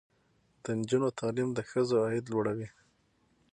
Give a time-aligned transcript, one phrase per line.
[0.63, 2.67] د نجونو تعلیم د ښځو عاید لوړوي.